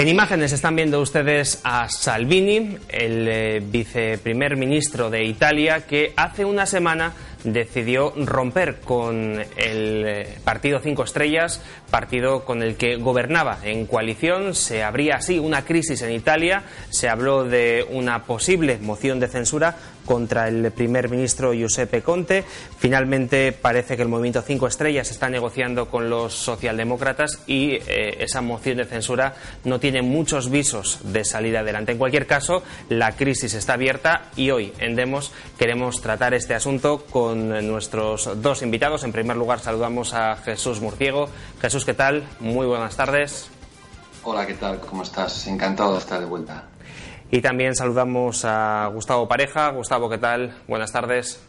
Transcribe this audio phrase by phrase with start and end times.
[0.00, 6.46] En imágenes están viendo ustedes a Salvini, el eh, viceprimer ministro de Italia, que hace
[6.46, 7.12] una semana
[7.44, 11.60] decidió romper con el eh, partido Cinco Estrellas,
[11.90, 14.54] partido con el que gobernaba en coalición.
[14.54, 16.62] Se abría así una crisis en Italia.
[16.88, 19.76] Se habló de una posible moción de censura
[20.10, 22.42] contra el primer ministro Giuseppe Conte.
[22.78, 28.40] Finalmente parece que el movimiento Cinco Estrellas está negociando con los socialdemócratas y eh, esa
[28.40, 31.92] moción de censura no tiene muchos visos de salida adelante.
[31.92, 37.04] En cualquier caso, la crisis está abierta y hoy en Demos queremos tratar este asunto
[37.08, 39.04] con nuestros dos invitados.
[39.04, 41.28] En primer lugar, saludamos a Jesús Murciego.
[41.60, 42.24] Jesús, ¿qué tal?
[42.40, 43.48] Muy buenas tardes.
[44.24, 44.80] Hola, ¿qué tal?
[44.80, 45.46] ¿Cómo estás?
[45.46, 46.69] Encantado de estar de vuelta.
[47.32, 49.70] Y también saludamos a Gustavo Pareja.
[49.70, 50.52] Gustavo, ¿qué tal?
[50.66, 51.40] Buenas tardes.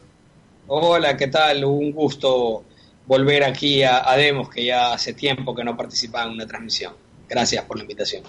[0.68, 1.66] Hola, ¿qué tal?
[1.66, 2.64] Un gusto
[3.08, 6.94] volver aquí a, Demos, que ya hace tiempo que no participaba en una transmisión.
[7.28, 8.24] Gracias por la invitación.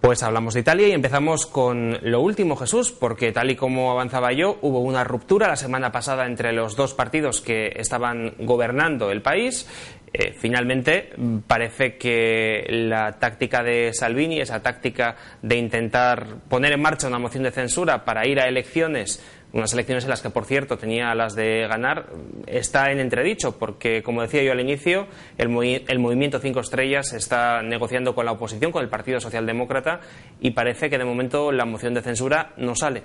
[0.00, 4.32] Pues hablamos de Italia y empezamos con lo último, Jesús, porque tal y como avanzaba
[4.32, 9.20] yo, hubo una ruptura la semana pasada entre los dos partidos que estaban gobernando el
[9.20, 9.68] país.
[10.12, 11.10] Eh, finalmente,
[11.46, 17.44] parece que la táctica de Salvini, esa táctica de intentar poner en marcha una moción
[17.44, 21.34] de censura para ir a elecciones unas elecciones en las que, por cierto, tenía las
[21.34, 22.10] de ganar,
[22.46, 25.06] está en entredicho, porque, como decía yo al inicio,
[25.38, 30.00] el, movimiento Cinco Estrellas está negociando con la oposición, con el Partido Socialdemócrata,
[30.40, 33.02] y parece que de momento la moción de censura no sale.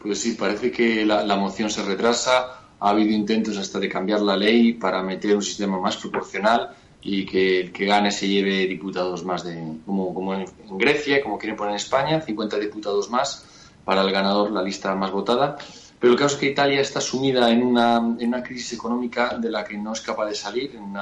[0.00, 2.60] Pues sí, parece que la, moción se retrasa.
[2.80, 7.24] Ha habido intentos hasta de cambiar la ley para meter un sistema más proporcional y
[7.24, 11.56] que el que gane se lleve diputados más de, como, como en Grecia, como quieren
[11.56, 13.46] poner en España, 50 diputados más
[13.84, 15.56] para el ganador la lista más votada.
[15.98, 19.78] Pero el caso es que Italia está sumida en una, crisis económica de la que
[19.78, 20.94] no es capaz de salir, en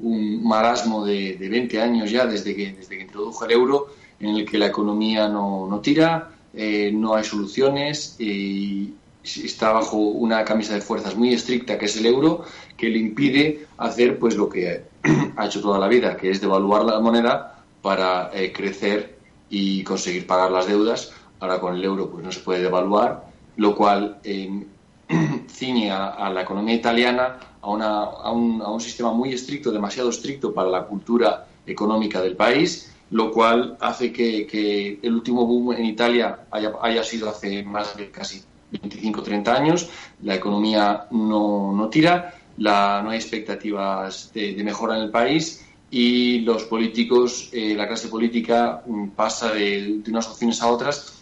[0.00, 3.88] un marasmo de, de, 20 años ya desde que, desde que introdujo el euro,
[4.20, 9.96] en el que la economía no, no tira, eh, no hay soluciones y está bajo
[9.96, 12.44] una camisa de fuerzas muy estricta que es el euro,
[12.76, 14.84] que le impide hacer pues lo que
[15.36, 19.18] ha hecho toda la vida, que es devaluar la moneda para eh, crecer
[19.50, 23.24] y conseguir pagar las deudas ahora con el euro pues no se puede devaluar,
[23.56, 24.64] lo cual eh,
[25.48, 30.10] ciñe a, la economía italiana a, una, a, un, a, un, sistema muy estricto, demasiado
[30.10, 35.72] estricto para la cultura económica del país, lo cual hace que, que el último boom
[35.72, 39.88] en Italia haya, haya, sido hace más de casi 25 30 años,
[40.22, 46.40] la economía no, no tira, la, no hay expectativas de, mejora en el país y
[46.40, 51.17] los políticos, eh, la clase política mm, pasa de unas opciones a otras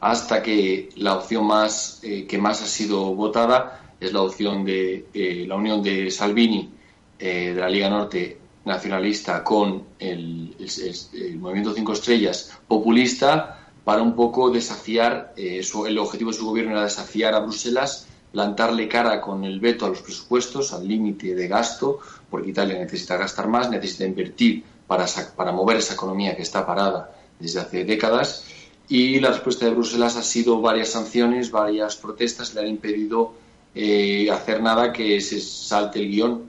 [0.00, 5.06] hasta que la opción más eh, que más ha sido votada es la opción de
[5.12, 6.70] eh, la unión de Salvini
[7.18, 10.56] eh, de la Liga Norte nacionalista con el,
[11.38, 17.34] movimiento Cinco Estrellas populista para un poco desafiar el objetivo de su gobierno era desafiar
[17.34, 22.50] a Bruselas plantarle cara con el veto a los presupuestos al límite de gasto porque
[22.50, 25.06] Italia necesita gastar más necesita invertir para,
[25.36, 28.44] para mover esa economía que está parada desde hace décadas
[28.90, 33.34] y la respuesta de Bruselas ha sido varias sanciones, varias protestas, le han impedido
[33.72, 36.42] eh, hacer nada que se salte el guion.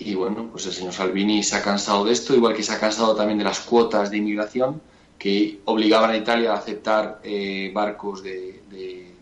[0.00, 2.80] Y bueno, pues el señor Salvini se ha cansado de esto, igual que se ha
[2.80, 4.82] cansado también de las cuotas de inmigración
[5.16, 9.12] que obligaban a Italia a aceptar eh, barcos de,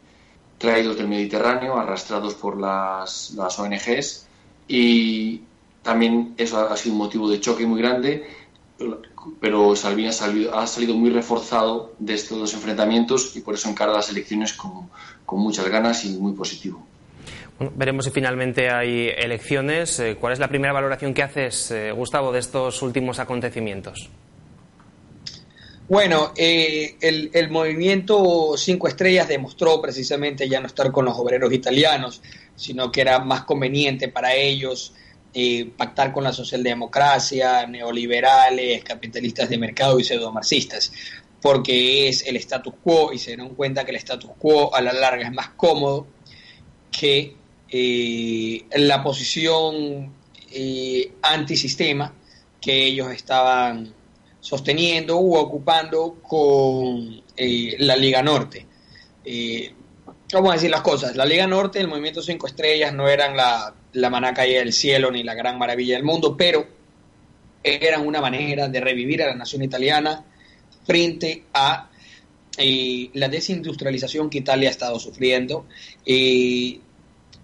[0.57, 4.27] traídos del Mediterráneo, arrastrados por las, las ONGs.
[4.67, 5.43] Y
[5.83, 8.27] también eso ha sido un motivo de choque muy grande
[9.41, 13.69] pero Salvini ha salido, ha salido muy reforzado de estos dos enfrentamientos y por eso
[13.69, 14.91] encara las elecciones con,
[15.25, 16.87] con muchas ganas y muy positivo.
[17.59, 20.01] Bueno, veremos si finalmente hay elecciones.
[20.01, 24.11] Eh, ¿Cuál es la primera valoración que haces, eh, Gustavo, de estos últimos acontecimientos?
[25.89, 31.53] Bueno, eh, el, el, movimiento Cinco Estrellas demostró precisamente ya no estar con los obreros
[31.53, 32.23] italianos,
[32.57, 34.95] sino que era más conveniente para ellos
[35.37, 40.93] eh, pactar con la socialdemocracia, neoliberales, capitalistas de mercado y pseudomarxistas.
[41.43, 44.93] porque es el status quo y se dieron cuenta que el status quo a la
[44.93, 46.07] larga es más cómodo
[46.91, 47.37] que
[47.69, 50.15] eh, la posición
[50.53, 52.15] eh, antisistema
[52.61, 53.93] que ellos estaban
[54.41, 58.67] sosteniendo u ocupando con la Liga Norte.
[60.33, 63.75] Vamos a decir las cosas, la Liga Norte, el Movimiento Cinco Estrellas no eran la,
[63.95, 66.67] la manaca del cielo ni la gran maravilla del mundo, pero
[67.63, 70.25] eran una manera de revivir a la nación italiana
[70.85, 71.91] frente a
[72.59, 75.67] eh, la desindustrialización que Italia ha estado sufriendo.
[76.05, 76.79] Eh,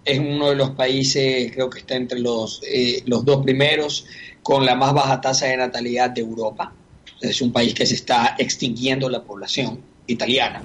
[0.03, 4.05] es uno de los países, creo que está entre los, eh, los dos primeros,
[4.43, 6.73] con la más baja tasa de natalidad de Europa.
[7.19, 10.63] Es un país que se está extinguiendo la población italiana.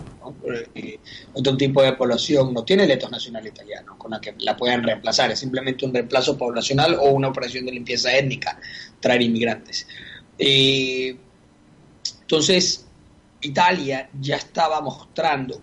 [1.35, 5.31] otro tipo de población no tiene letos nacional italiano con la que la puedan reemplazar.
[5.31, 8.59] Es simplemente un reemplazo poblacional o una operación de limpieza étnica,
[9.01, 9.87] traer inmigrantes.
[12.21, 12.87] entonces,
[13.41, 15.61] Italia ya estaba mostrando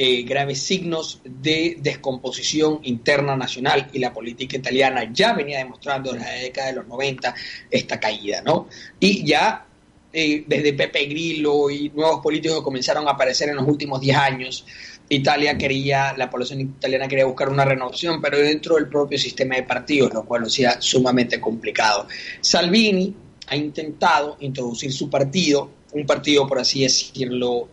[0.00, 6.20] eh, graves signos de descomposición interna nacional y la política italiana ya venía demostrando en
[6.20, 7.34] la década de los 90
[7.68, 8.68] esta caída, ¿no?
[9.00, 9.66] Y ya
[10.12, 14.64] desde Pepe Grillo y nuevos políticos comenzaron a aparecer en los últimos 10 años,
[15.08, 19.62] Italia quería, la población italiana quería buscar una renovación, pero dentro del propio sistema de
[19.62, 22.06] partidos, lo cual lo hacía sumamente complicado.
[22.40, 23.14] Salvini
[23.46, 27.68] ha intentado introducir su partido, un partido, por así decirlo,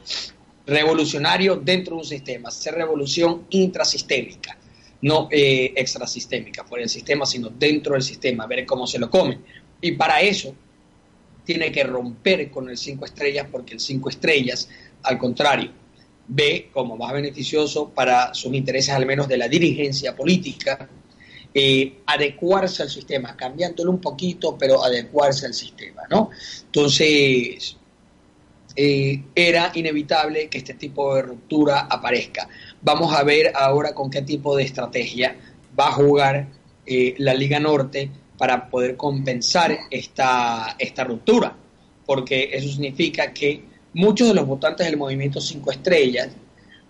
[0.66, 4.58] revolucionario dentro de un sistema, hacer revolución intrasistémica,
[5.02, 9.44] no eh, extrasistémica, fuera del sistema, sino dentro del sistema, ver cómo se lo comen.
[9.82, 10.56] Y para eso
[11.46, 14.68] tiene que romper con el cinco estrellas, porque el cinco estrellas,
[15.04, 15.72] al contrario,
[16.28, 20.90] ve como más beneficioso para sus intereses, al menos de la dirigencia política,
[21.54, 26.32] eh, adecuarse al sistema, cambiándolo un poquito, pero adecuarse al sistema, ¿no?
[26.66, 27.78] Entonces,
[28.76, 32.50] eh, era inevitable que este tipo de ruptura aparezca.
[32.82, 35.38] Vamos a ver ahora con qué tipo de estrategia
[35.80, 36.48] va a jugar
[36.86, 41.56] eh, la Liga Norte para poder compensar esta, esta ruptura,
[42.06, 46.30] porque eso significa que muchos de los votantes del movimiento Cinco Estrellas,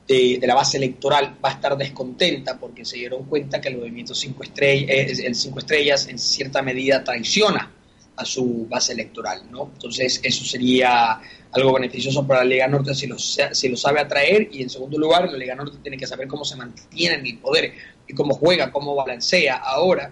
[0.08, 4.14] de, la base electoral, va a estar descontenta porque se dieron cuenta que el movimiento
[4.14, 7.72] Cinco Estrellas, eh, el Cinco Estrellas en cierta medida traiciona
[8.18, 9.72] a su base electoral, ¿no?
[9.74, 11.20] Entonces eso sería
[11.52, 14.98] algo beneficioso para la Liga Norte si lo, si lo sabe atraer y en segundo
[14.98, 17.74] lugar la Liga Norte tiene que saber cómo se mantiene en el poder
[18.08, 20.12] y cómo juega, cómo balancea ahora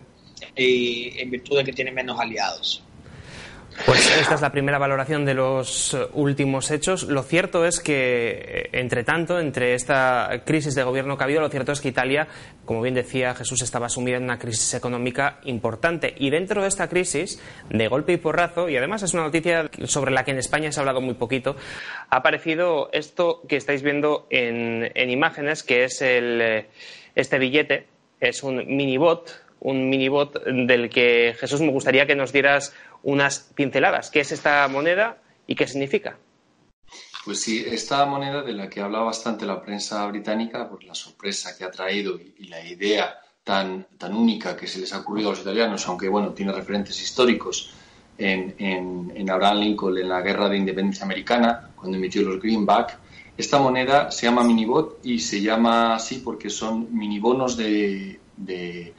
[0.55, 2.83] eh, en virtud de que tiene menos aliados.
[3.85, 7.03] Pues esta es la primera valoración de los eh, últimos hechos.
[7.03, 11.41] Lo cierto es que, eh, entre tanto, entre esta crisis de gobierno que ha habido,
[11.41, 12.27] lo cierto es que Italia,
[12.65, 16.13] como bien decía Jesús, estaba sumida en una crisis económica importante.
[16.17, 20.11] Y dentro de esta crisis, de golpe y porrazo, y además es una noticia sobre
[20.11, 21.55] la que en España se ha hablado muy poquito,
[22.09, 26.67] ha aparecido esto que estáis viendo en, imágenes, que es el, eh,
[27.15, 27.87] este billete.
[28.19, 34.11] Es un minibot, un minibot del que Jesús me gustaría que nos dieras unas pinceladas.
[34.11, 35.17] ¿Qué es esta moneda
[35.47, 36.17] y qué significa?
[37.25, 41.57] Pues sí, esta moneda de la que habla bastante la prensa británica, por la sorpresa
[41.57, 45.31] que ha traído y, la idea tan, tan única que se les ha ocurrido a
[45.31, 47.73] los italianos, aunque bueno, tiene referentes históricos
[48.17, 52.97] en, en, Abraham Lincoln en la Guerra de Independencia Americana, cuando emitió los Greenback.
[53.37, 58.93] Esta moneda se llama minibot y se llama así porque son minibonos de, de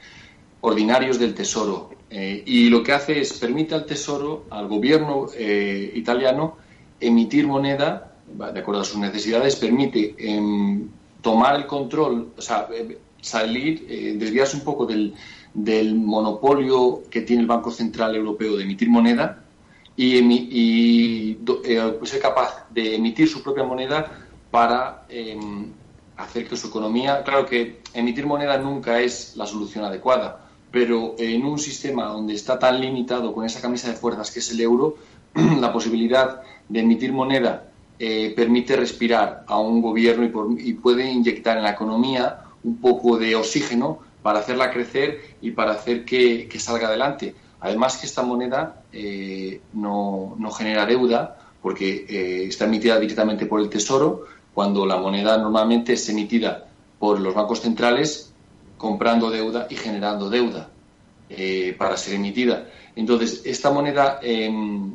[0.65, 5.91] ordinarios del Tesoro eh, y lo que hace es permite al Tesoro, al gobierno eh,
[5.95, 6.57] italiano,
[6.99, 10.87] emitir moneda, de acuerdo a sus necesidades, permite em,
[11.21, 15.13] tomar el control, o sea, eh, salir, desviarse un poco del,
[15.95, 19.43] monopolio que tiene el Banco Central Europeo de emitir moneda
[19.95, 21.37] y, y
[22.03, 25.71] ser capaz de emitir su propia moneda para em,
[26.17, 30.44] hacer que su economía, claro que emitir moneda nunca es la solución adecuada,
[30.75, 34.51] pero en un sistema donde está tan limitado con esa camisa de fuerzas que es
[34.51, 34.97] el euro,
[35.33, 40.25] la posibilidad de emitir moneda eh, permite respirar a un gobierno
[40.59, 45.71] y, puede inyectar en la economía un poco de oxígeno para hacerla crecer y para
[45.71, 47.33] hacer que, salga adelante.
[47.61, 53.69] Además que esta moneda eh, no, genera deuda porque eh, está emitida directamente por el
[53.69, 56.67] Tesoro, cuando la moneda normalmente es emitida
[56.99, 58.33] por los bancos centrales
[58.77, 60.69] comprando deuda y generando deuda
[61.29, 62.67] eh, para ser emitida.
[62.95, 64.93] Entonces, esta moneda, em,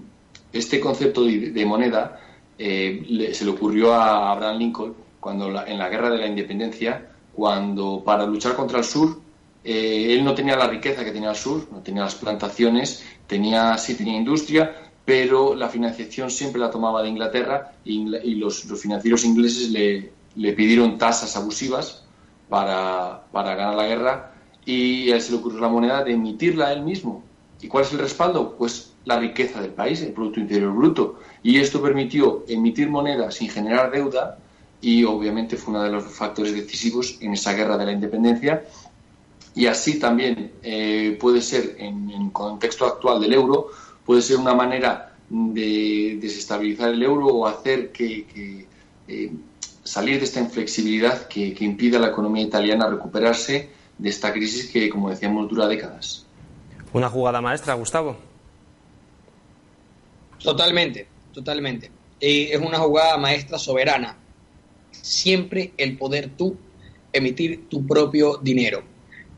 [0.52, 2.20] este concepto de, moneda
[2.58, 8.02] eh, se le ocurrió a Abraham Lincoln cuando en la guerra de la independencia, cuando
[8.04, 9.20] para luchar contra el sur,
[9.62, 13.76] eh, él no tenía la riqueza que tenía el sur, no tenía las plantaciones, tenía,
[13.76, 18.04] sí tenía industria, pero la financiación siempre la tomaba de Inglaterra y,
[18.36, 22.04] los, financieros ingleses le, le, pidieron tasas abusivas
[22.50, 24.32] para, para ganar la guerra
[24.66, 27.22] y él se le ocurrió la moneda de emitirla él mismo.
[27.62, 28.56] ¿Y cuál es el respaldo?
[28.56, 31.20] Pues la riqueza del país, el Producto Interior Bruto.
[31.42, 34.38] Y esto permitió emitir moneda sin generar deuda
[34.82, 38.64] y obviamente fue uno de los factores decisivos en esa guerra de la independencia.
[39.54, 43.68] Y así también eh, puede ser, en el contexto actual del euro,
[44.04, 48.66] puede ser una manera de desestabilizar el euro o hacer que,
[49.08, 49.32] eh,
[49.84, 54.70] salir de esta inflexibilidad que, que impida a la economía italiana recuperarse de esta crisis
[54.70, 56.26] que, como decíamos, dura décadas.
[56.92, 58.16] Una jugada maestra, Gustavo.
[60.42, 61.90] Totalmente, totalmente.
[62.18, 64.16] es una jugada maestra soberana.
[64.90, 66.56] Siempre el poder tú
[67.12, 68.82] emitir tu propio dinero,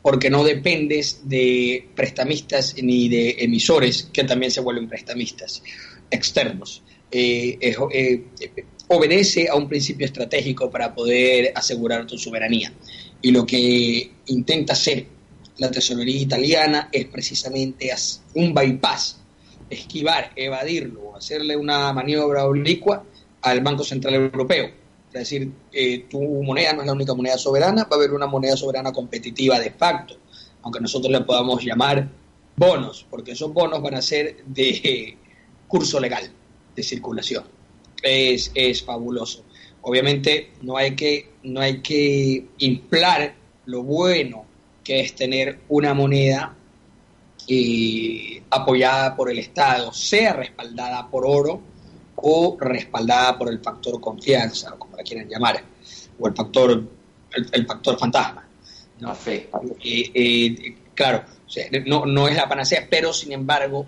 [0.01, 5.61] porque no dependes de prestamistas ni de emisores que también se vuelven prestamistas
[6.09, 6.83] externos.
[7.11, 8.23] Eh, eh,
[8.95, 12.73] obedece a un principio estratégico para poder asegurar tu soberanía.
[13.21, 15.05] Y lo que intenta hacer
[15.57, 17.91] la tesorería italiana es precisamente
[18.35, 19.19] un bypass,
[19.69, 23.03] esquivar, evadirlo, hacerle una maniobra oblicua
[23.41, 24.65] al Banco Central Europeo.
[25.07, 28.25] Es decir, eh, tu moneda no es la única moneda soberana, va a haber una
[28.25, 30.17] moneda soberana competitiva de facto,
[30.63, 32.09] aunque nosotros le podamos llamar
[32.55, 35.17] bonos, porque esos bonos van a ser de
[35.67, 36.31] curso legal,
[36.75, 37.43] de circulación.
[38.03, 39.43] Es, es fabuloso.
[39.81, 44.45] Obviamente no hay que, no hay que inflar lo bueno
[44.83, 46.55] que es tener una moneda
[47.47, 51.61] eh, apoyada por el Estado, sea respaldada por oro
[52.15, 55.61] o respaldada por el factor confianza, o como la quieran llamar,
[56.17, 56.83] o el factor,
[57.51, 58.47] el, factor fantasma.
[58.99, 59.49] La fe.
[59.83, 61.23] Eh, eh, claro,
[61.85, 63.85] no, no, es la panacea, pero sin embargo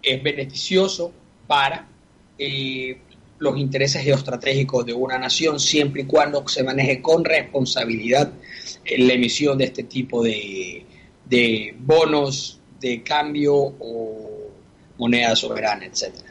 [0.00, 1.12] es beneficioso
[1.48, 1.88] para
[3.42, 8.32] los intereses geoestratégicos de una nación siempre y cuando se maneje con responsabilidad
[8.98, 10.86] la emisión de este tipo de,
[11.24, 14.50] de bonos de cambio o
[14.96, 16.30] moneda soberana, etcétera.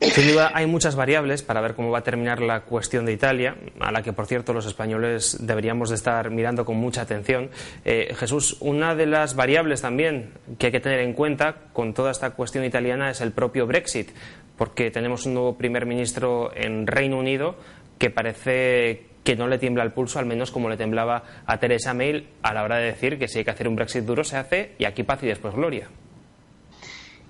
[0.00, 3.56] Sin duda hay muchas variables para ver cómo va a terminar la cuestión de Italia,
[3.80, 7.50] a la que, por cierto, los españoles deberíamos de estar mirando con mucha atención.
[7.84, 12.12] Eh, Jesús, una de las variables también que hay que tener en cuenta con toda
[12.12, 14.10] esta cuestión italiana es el propio Brexit,
[14.58, 17.54] porque tenemos un nuevo primer ministro en Reino Unido
[17.96, 21.94] que parece que no le tiembla el pulso, al menos como le temblaba a Teresa
[21.94, 24.36] May a la hora de decir que si hay que hacer un Brexit duro se
[24.36, 25.88] hace y aquí paz y después gloria.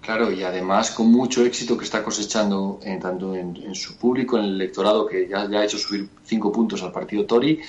[0.00, 4.44] Claro, y además con mucho éxito que está cosechando en, tanto en, su público, en
[4.44, 7.60] el electorado, que ya, ha hecho subir cinco puntos al partido Tory,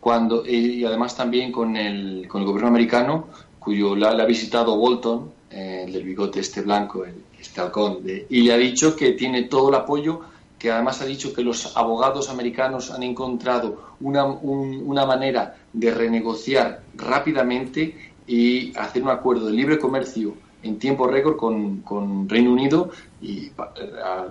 [0.00, 3.28] cuando, y además también con el, con el gobierno americano,
[3.60, 8.42] cuyo le ha visitado Bolton, eh, el del bigote este blanco, el, este halcón, y
[8.42, 10.20] le ha dicho que tiene todo el apoyo,
[10.58, 16.82] que además ha dicho que los abogados americanos han encontrado una, una manera de renegociar
[16.96, 20.34] rápidamente y hacer un acuerdo de libre comercio
[20.64, 22.90] en tiempo récord con, con, Reino Unido
[23.22, 23.52] y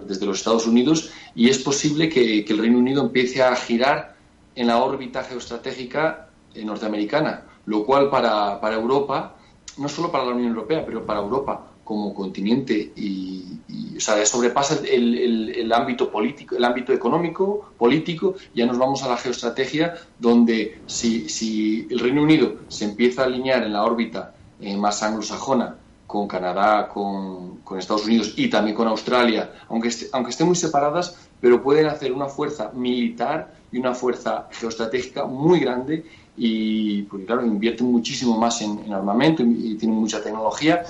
[0.06, 4.16] desde los Estados Unidos y es posible que, el Reino Unido empiece a girar
[4.56, 9.38] en la órbita geoestratégica norteamericana, lo cual para, para Europa,
[9.78, 13.60] no solo para la Unión Europea, pero para Europa como continente y,
[13.98, 19.10] o sea, sobrepasa el, el, ámbito político, el ámbito económico, político, ya nos vamos a
[19.10, 24.34] la geoestrategia donde si, si el Reino Unido se empieza a alinear en la órbita
[24.62, 25.76] eh, más anglosajona
[26.08, 31.64] con Canadá, con, Estados Unidos y también con Australia, aunque, aunque estén muy separadas, pero
[31.64, 37.92] pueden hacer una fuerza militar y una fuerza geoestratégica muy grande y, porque claro, invierten
[37.92, 40.84] muchísimo más en, armamento y, tienen mucha tecnología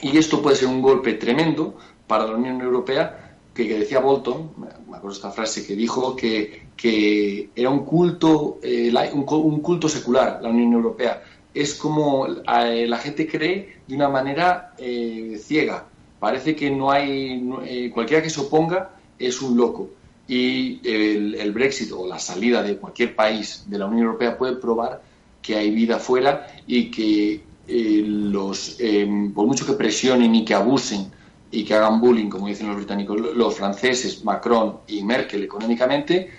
[0.00, 1.74] y esto puede ser un golpe tremendo
[2.06, 7.50] para la Unión Europea que, decía Bolton, me acuerdo esta frase que dijo que, que
[7.54, 11.22] era un culto, eh, un culto secular la Unión Europea
[11.54, 15.86] es como eh, la gente cree de una manera eh, ciega.
[16.18, 19.88] Parece que no hay, eh, cualquiera que se oponga es un loco.
[20.32, 25.02] Y el, Brexit o la salida de cualquier país de la Unión Europea puede probar
[25.42, 28.78] que hay vida fuera y que los,
[29.34, 31.10] por mucho que presionen y que abusen
[31.50, 36.30] y que hagan bullying, como dicen los británicos, los franceses, Macron y Merkel económicamente,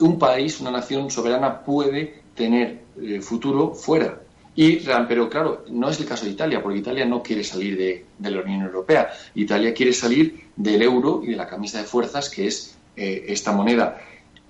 [0.00, 2.80] un país, una nación soberana puede tener
[3.20, 4.18] futuro fuera
[4.60, 8.04] y, pero claro, no es el caso de Italia, porque Italia no quiere salir de,
[8.28, 9.08] la Unión Europea.
[9.36, 13.52] Italia quiere salir del euro y de la camisa de fuerzas, que es eh, esta
[13.52, 14.00] moneda.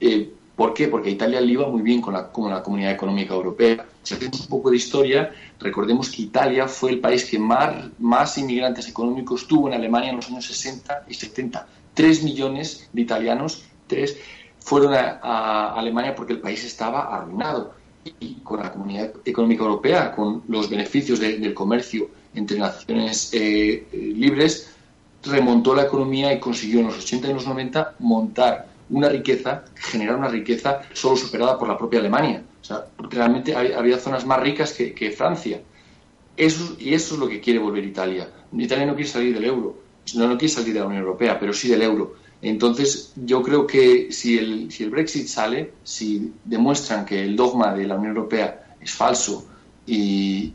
[0.00, 0.88] Eh, ¿Por qué?
[0.88, 3.86] Porque Italia le iba muy bien con la, con la Comunidad Económica Europea.
[4.02, 8.36] Si hacemos un poco de historia, recordemos que Italia fue el país que más, más
[8.38, 11.66] inmigrantes económicos tuvo en Alemania en los años 60 y 70.
[11.94, 14.18] Tres millones de italianos tres,
[14.58, 17.74] fueron a, Alemania porque el país estaba arruinado.
[18.20, 23.96] Y con la Comunidad Económica Europea, con los beneficios del comercio entre naciones eh, eh,
[23.96, 24.74] libres,
[25.24, 30.16] remontó la economía y consiguió en los 80 y los 90 montar una riqueza, generar
[30.16, 32.42] una riqueza solo superada por la propia Alemania.
[32.60, 35.60] O sea, realmente había zonas más ricas que, Francia.
[36.36, 38.28] Eso, y eso es lo que quiere volver Italia.
[38.52, 39.78] Italia no quiere salir del euro,
[40.14, 42.14] no, no quiere salir de la Unión Europea, pero sí del euro.
[42.40, 47.74] Entonces, yo creo que si el, si el Brexit sale, si demuestran que el dogma
[47.74, 49.44] de la Unión Europea es falso
[49.86, 50.52] y,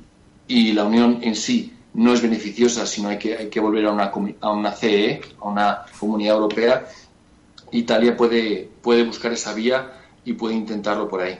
[0.47, 3.91] y la Unión en sí no es beneficiosa, sino hay que, hay que volver a
[3.91, 6.87] una, a una CE, a una comunidad europea,
[7.71, 9.93] Italia puede, puede buscar esa vía
[10.25, 11.37] y puede intentarlo por ahí.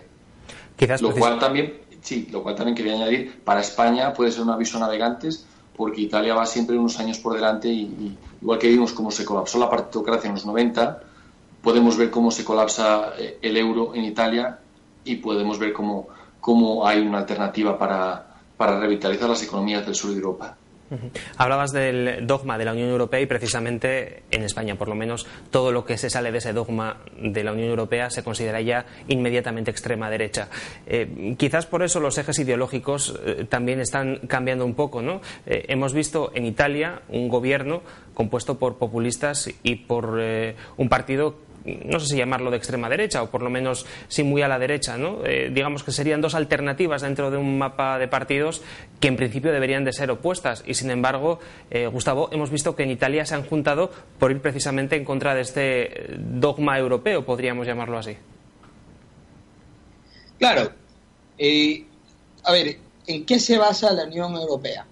[1.00, 4.78] lo cual también, sí, lo cual también quería añadir, para España puede ser un aviso
[4.78, 5.46] a navegantes
[5.76, 9.58] porque Italia va siempre unos años por delante y, igual que vimos cómo se colapsó
[9.60, 11.02] la partitocracia en los 90,
[11.64, 14.60] podemos ver cómo se colapsa eh, el euro en Italia
[15.04, 20.12] y podemos ver cómo, cómo hay una alternativa para, para revitalizar las economías del sur
[20.12, 20.58] de Europa.
[21.38, 25.72] Hablabas del dogma de la Unión Europea y precisamente en España, por lo menos, todo
[25.72, 29.72] lo que se sale de ese dogma de la Unión Europea se considera ya inmediatamente
[29.72, 30.50] extrema derecha.
[30.86, 35.02] Eh, quizás por eso los ejes ideológicos eh, también están cambiando un poco.
[35.02, 35.22] ¿no?
[35.46, 37.82] Eh, hemos visto en Italia un gobierno
[38.14, 40.22] compuesto por populistas y por
[40.78, 44.42] un partido no sé si llamarlo de extrema derecha o por lo menos sí muy
[44.42, 45.26] a la derecha, ¿no?
[45.26, 48.62] Eh, digamos que serían dos alternativas dentro de un mapa de partidos
[49.00, 51.40] que en principio deberían de ser opuestas y sin embargo,
[51.72, 55.36] eh, Gustavo, hemos visto que en Italia se han juntado por ir precisamente en contra
[55.36, 58.18] de este dogma europeo, podríamos llamarlo así.
[60.40, 60.72] Claro.
[61.38, 61.86] Eh,
[62.44, 62.78] a ver,
[63.08, 64.86] ¿en qué se basa la Unión Europea?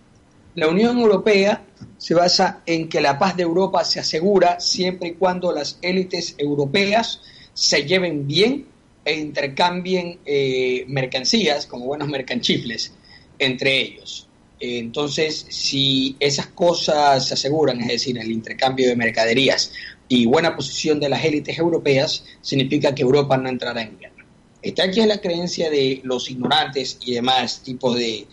[0.55, 1.63] La Unión Europea
[1.97, 6.35] se basa en que la paz de Europa se asegura siempre y cuando las élites
[6.37, 7.21] europeas
[7.53, 8.65] se lleven bien
[9.05, 12.91] e intercambien eh, mercancías como buenos mercanchifles
[13.39, 14.27] entre ellos.
[14.59, 19.71] Entonces, si esas cosas se aseguran, es decir, el intercambio de mercaderías
[20.07, 24.25] y buena posición de las élites europeas, significa que Europa no entrará en guerra.
[24.61, 28.27] Esta aquí es la creencia de los ignorantes y demás tipos de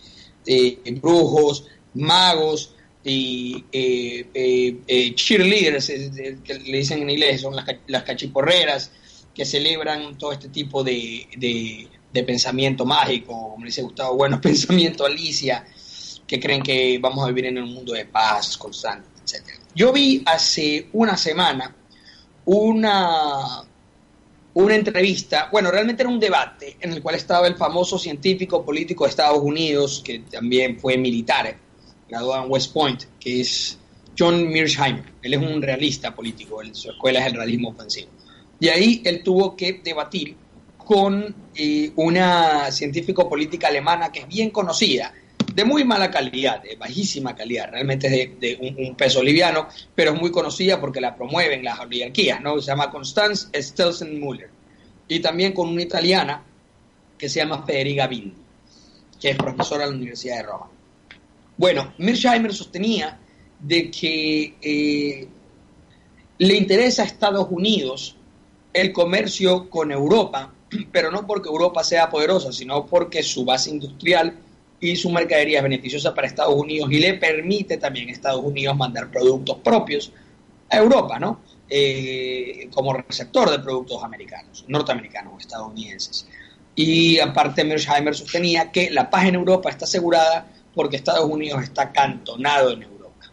[1.01, 1.65] brujos,
[1.99, 8.91] magos y eh, eh, eh, cheerleaders, que le dicen en inglés, son las, cachiporreras
[9.33, 15.65] que celebran todo este tipo de, de, pensamiento mágico, como dice Gustavo, bueno, pensamiento Alicia,
[16.27, 19.59] que creen que vamos a vivir en un mundo de paz constante, etc.
[19.73, 21.75] Yo vi hace una semana
[22.45, 23.63] una,
[24.55, 29.05] una entrevista, bueno, realmente era un debate en el cual estaba el famoso científico político
[29.05, 31.55] de Estados Unidos, que también fue militar,
[32.09, 33.77] graduado en West Point, que es
[34.17, 35.05] John Mearsheimer.
[35.21, 38.09] Él es un realista político, su escuela es el realismo ofensivo.
[38.59, 40.35] Y ahí él tuvo que debatir
[40.77, 45.13] con eh, una científico política alemana que es bien conocida,
[45.53, 50.19] de muy mala calidad, de bajísima calidad, realmente es de, un, peso liviano, pero es
[50.19, 52.59] muy conocida porque la promueven las oligarquías, ¿no?
[52.61, 54.49] Se llama Constance Stelzen-Müller.
[55.07, 56.43] Y también con una italiana
[57.17, 58.35] que se llama Federica Bindi,
[59.19, 60.69] que es profesora de la Universidad de Roma.
[61.59, 63.19] Bueno, Mearsheimer sostenía
[63.59, 65.27] de que eh,
[66.37, 68.15] le interesa a Estados Unidos
[68.71, 70.53] el comercio con Europa,
[70.93, 74.39] pero no porque Europa sea poderosa, sino porque su base industrial
[74.79, 78.77] y su mercadería es beneficiosa para Estados Unidos y le permite también a Estados Unidos
[78.77, 80.13] mandar productos propios
[80.69, 81.41] a Europa, ¿no?
[81.69, 86.25] Eh, como receptor de productos americanos, norteamericanos, estadounidenses.
[86.73, 90.47] Y aparte, Mearsheimer sostenía que la paz en Europa está asegurada
[90.79, 93.25] porque Estados Unidos está cantonado en Europa.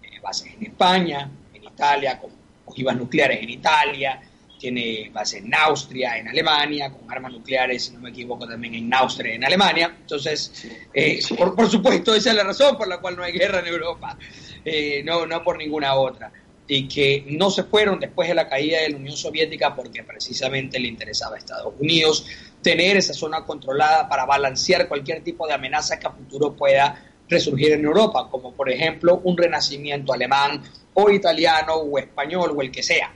[0.00, 2.30] Tiene bases en España, en Italia, con
[2.66, 4.22] ojivas nucleares en Italia,
[4.56, 8.94] tiene bases en Austria, en Alemania, con armas nucleares, si no me equivoco, también en
[8.94, 9.96] Austria, en Alemania.
[10.00, 10.64] Entonces,
[10.94, 14.16] eh, Por, supuesto, esa es la razón por la cual no hay guerra en Europa,
[14.64, 16.30] eh, no, no por ninguna otra.
[16.66, 20.78] Y que no se fueron después de la caída de la Unión Soviética porque precisamente
[20.78, 22.26] le interesaba a Estados Unidos
[22.62, 27.72] tener esa zona controlada para balancear cualquier tipo de amenaza que a futuro pueda resurgir
[27.72, 30.62] en Europa, como por ejemplo un renacimiento alemán
[30.94, 33.12] o italiano o español o el que sea,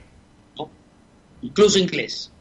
[1.41, 2.31] incluso inglés.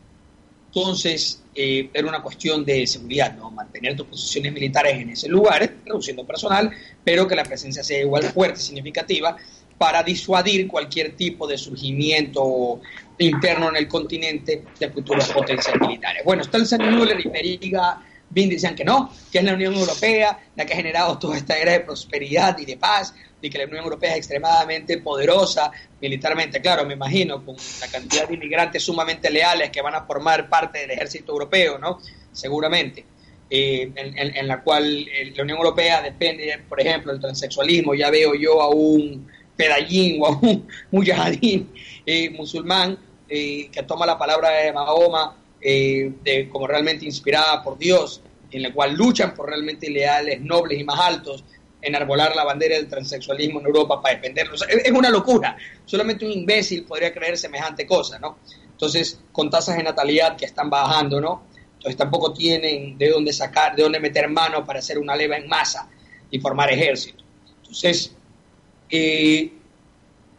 [0.67, 3.51] Entonces, eh, era una cuestión de seguridad, ¿no?
[3.51, 6.71] mantener tus posiciones militares en ese lugar, reduciendo personal,
[7.03, 9.37] pero que la presencia sea igual fuerte, significativa,
[9.79, 12.81] para disuadir cualquier tipo de surgimiento
[13.19, 16.23] interno en el continente de futuros potencias militares.
[16.25, 20.75] Bueno, Stolzenmüller y Periga Bin decían que no, que es la Unión Europea la que
[20.75, 24.13] ha generado toda esta era de prosperidad y de paz, y que la Unión Europea
[24.13, 29.81] es extremadamente poderosa militarmente, claro, me imagino, con la cantidad de inmigrantes sumamente leales que
[29.81, 32.01] van a formar parte del ejército europeo, ¿no?
[32.33, 33.05] Seguramente.
[33.51, 37.95] Eh, en, la cual eh, la Unión Europea depende, por ejemplo, del transexualismo.
[37.95, 39.27] Ya veo yo a un
[39.59, 41.71] pedallín o a un mujahidín
[42.07, 48.63] eh, musulmán que toma la palabra de Mahoma de, como realmente inspirada por Dios, en
[48.63, 51.45] la cual luchan por realmente ideales nobles y más altos,
[51.83, 54.65] enarbolar la bandera del transexualismo en Europa para defenderlos.
[54.67, 55.59] Es una locura.
[55.85, 58.39] Solamente un imbécil podría creer semejante cosa, ¿no?
[58.71, 61.49] Entonces, con tasas de natalidad que están bajando, ¿no?
[61.75, 65.49] Entonces tampoco tienen de dónde sacar, de dónde meter mano para hacer una leva en
[65.49, 65.89] masa
[66.31, 67.23] y formar ejército.
[67.59, 68.17] Entonces,
[68.91, 69.53] eh,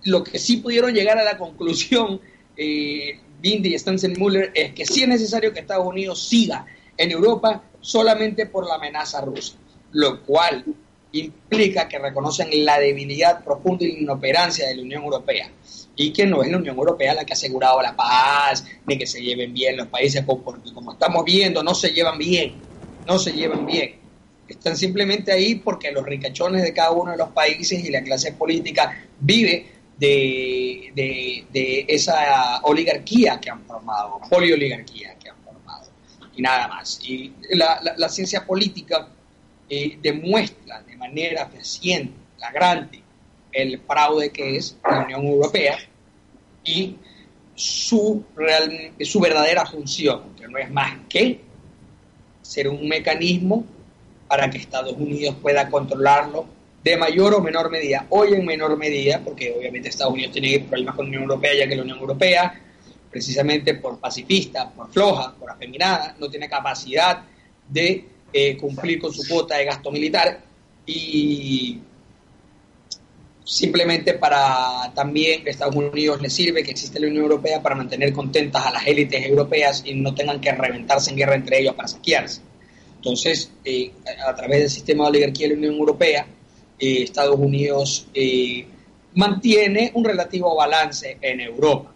[0.04, 2.20] lo que sí pudieron llegar a la conclusión,
[2.56, 6.66] eh, Bindi y Muller, es que sí es necesario que Estados Unidos siga
[6.98, 9.56] en Europa solamente por la amenaza rusa,
[9.94, 10.66] lo cual
[11.12, 15.50] implica que reconocen la debilidad profunda y la inoperancia de la Unión Europea
[15.96, 19.06] y que no es la Unión Europea la que ha asegurado la paz, ni que
[19.06, 22.56] se lleven bien los países, porque como estamos viendo, no se llevan bien,
[23.06, 23.96] no se llevan bien.
[24.50, 28.34] Están simplemente ahí porque los ricachones de cada uno de los países y la clase
[28.34, 29.68] política vive
[30.00, 30.92] de,
[31.52, 35.90] de, esa oligarquía que han formado, polioligarquía que han formado,
[36.36, 37.00] y nada más.
[37.04, 39.10] Y la, la, ciencia política
[39.70, 43.04] eh, demuestra de manera fehaciente, flagrante,
[43.52, 45.78] el fraude que es la Unión Europea
[46.64, 46.96] y
[47.56, 51.42] su, real, su verdadera función, que no es más que
[52.42, 53.66] ser un mecanismo
[54.30, 56.46] para que Estados Unidos pueda controlarlo
[56.84, 58.06] de mayor o menor medida.
[58.10, 61.68] Hoy en menor medida, porque obviamente Estados Unidos tiene problemas con la Unión Europea, ya
[61.68, 62.62] que la Unión Europea,
[63.10, 67.24] precisamente por pacifista, por floja, por afeminada, no tiene capacidad
[67.68, 70.42] de eh, cumplir con su cuota de gasto militar
[70.86, 71.80] y
[73.44, 78.14] simplemente para también que Estados Unidos le sirve que existe la Unión Europea para mantener
[78.14, 81.88] contentas a las élites europeas y no tengan que reventarse en guerra entre ellos para
[81.88, 82.42] saquearse.
[83.00, 83.94] Entonces, eh,
[84.28, 86.28] a través del sistema de oligarquía de la Unión Europea,
[86.78, 88.68] eh, Estados Unidos eh,
[89.16, 91.94] mantiene un relativo balance en Europa.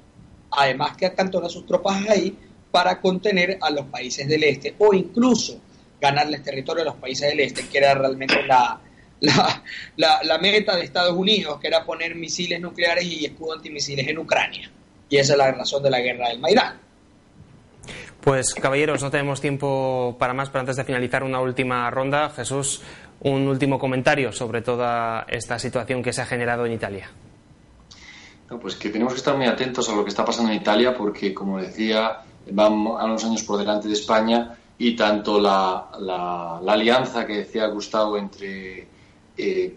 [0.51, 2.37] Además que acantona sus tropas ahí
[2.71, 5.59] para contener a los países del este o incluso
[5.99, 8.79] ganarles territorio a los países del este, que era realmente la,
[9.19, 14.19] la, la, meta de Estados Unidos, que era poner misiles nucleares y escudos antimisiles en
[14.19, 14.71] Ucrania.
[15.09, 16.79] Y esa es la razón de la guerra del Maidán.
[18.23, 22.81] Pues caballeros, no tenemos tiempo para más, pero antes de finalizar una última ronda, Jesús,
[23.19, 27.09] un último comentario sobre toda esta situación que se ha generado en Italia.
[28.61, 31.33] pues que tenemos que estar muy atentos a lo que está pasando en Italia porque,
[31.33, 35.89] como decía, van a unos años por delante de España y tanto la,
[36.65, 38.87] alianza que decía Gustavo entre
[39.37, 39.75] eh,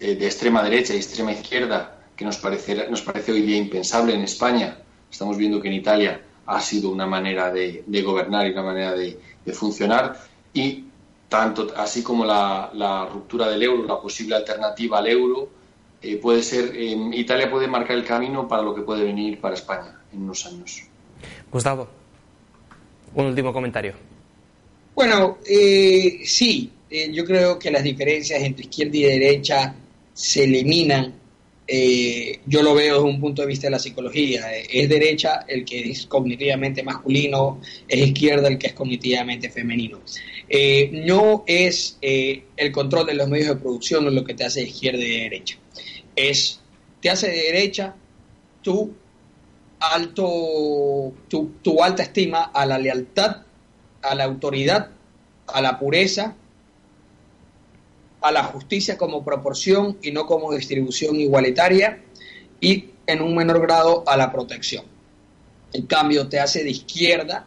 [0.00, 4.22] eh, de extrema derecha y extrema izquierda que nos nos parece hoy día impensable en
[4.22, 4.78] España.
[5.10, 9.18] Estamos viendo que en Italia ha sido una manera de, gobernar y una manera de,
[9.52, 10.18] funcionar.
[10.52, 10.84] Y
[11.28, 15.48] tanto así como la, ruptura del euro, la posible alternativa al euro,
[16.00, 20.00] eh, puede ser, Italia puede marcar el camino para lo que puede venir para España
[20.12, 20.82] en unos años.
[21.50, 21.88] Gustavo,
[23.14, 23.94] un último comentario.
[24.94, 29.74] Bueno, eh, sí, eh, yo creo que las diferencias entre izquierda y derecha
[30.14, 31.14] se eliminan.
[31.70, 34.50] Eh, yo lo veo desde un punto de vista de la psicología.
[34.52, 40.00] Es derecha el que es cognitivamente masculino, es izquierda el que es cognitivamente femenino.
[40.48, 44.68] Eh, no es el control de los medios de producción lo que te hace de
[44.68, 45.58] izquierda y de derecha.
[46.16, 46.60] Es,
[47.02, 47.94] te hace de derecha
[48.62, 48.94] tu,
[49.78, 53.42] alto, tu alta estima a la lealtad,
[54.00, 54.90] a la autoridad,
[55.46, 56.34] a la pureza
[58.20, 62.02] a la justicia como proporción y no como distribución igualitaria
[62.60, 64.84] y en un menor grado a la protección.
[65.72, 67.46] En cambio, te hace de izquierda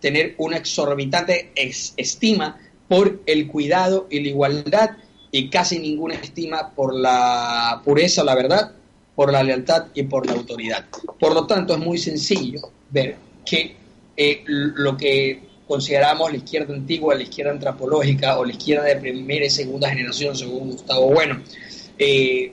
[0.00, 4.90] tener una exorbitante estima por el cuidado y la igualdad
[5.30, 8.72] y casi ninguna estima por la pureza la verdad,
[9.14, 10.86] por la lealtad y por la autoridad.
[11.18, 13.76] Por lo tanto, es muy sencillo ver que
[14.16, 19.46] eh, lo que consideramos la izquierda antigua, la izquierda antropológica o la izquierda de primera
[19.46, 21.42] y segunda generación, según Gustavo Bueno,
[21.96, 22.52] eh,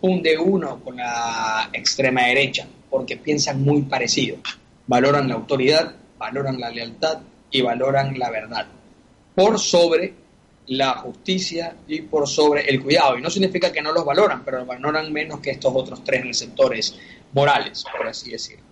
[0.00, 4.36] funde uno con la extrema derecha, porque piensan muy parecido.
[4.86, 7.18] Valoran la autoridad, valoran la lealtad
[7.50, 8.68] y valoran la verdad,
[9.34, 10.14] por sobre
[10.68, 13.18] la justicia y por sobre el cuidado.
[13.18, 16.96] Y no significa que no los valoran, pero valoran menos que estos otros tres receptores
[17.32, 18.64] morales, por así decirlo.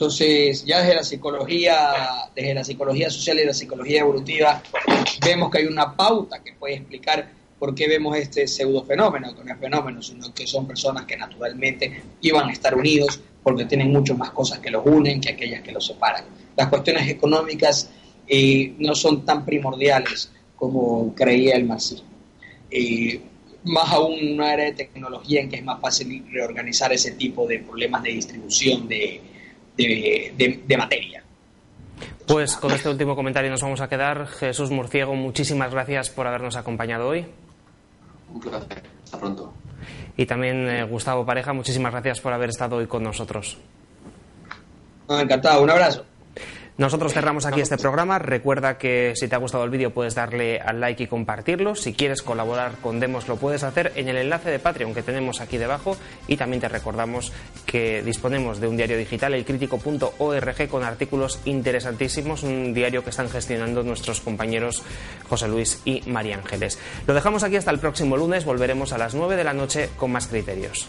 [0.00, 1.92] Entonces, ya desde la psicología,
[2.34, 4.62] desde la psicología social y la psicología evolutiva,
[5.22, 9.44] vemos que hay una pauta que puede explicar por qué vemos este pseudo fenómeno, que
[9.44, 13.92] no es fenómeno, sino que son personas que naturalmente iban a estar unidos porque tienen
[13.92, 16.24] mucho más cosas que los unen que aquellas que los separan.
[16.56, 17.90] Las cuestiones económicas
[18.26, 22.08] eh, no son tan primordiales como creía el marxismo.
[22.70, 23.20] Eh,
[23.64, 27.58] más aún una era de tecnología en que es más fácil reorganizar ese tipo de
[27.58, 28.88] problemas de distribución
[29.86, 31.22] de, de, materia.
[32.26, 34.26] Pues con este último comentario nos vamos a quedar.
[34.26, 37.26] Jesús Murciego, muchísimas gracias por habernos acompañado hoy.
[38.32, 38.82] Un placer.
[39.04, 39.52] Hasta pronto.
[40.16, 43.58] Y también eh, Gustavo Pareja, muchísimas gracias por haber estado hoy con nosotros.
[45.08, 45.62] encantado.
[45.62, 46.04] Un abrazo.
[46.78, 48.18] Nosotros cerramos aquí este programa.
[48.18, 51.74] Recuerda que si te ha gustado el vídeo puedes darle al like y compartirlo.
[51.74, 55.40] Si quieres colaborar con Demos lo puedes hacer en el enlace de Patreon que tenemos
[55.40, 55.96] aquí debajo.
[56.26, 57.32] Y también te recordamos
[57.66, 62.42] que disponemos de un diario digital, elcrítico.org, con artículos interesantísimos.
[62.42, 64.82] Un diario que están gestionando nuestros compañeros
[65.28, 66.78] José Luis y María Ángeles.
[67.06, 68.44] Lo dejamos aquí hasta el próximo lunes.
[68.44, 70.88] Volveremos a las 9 de la noche con más criterios.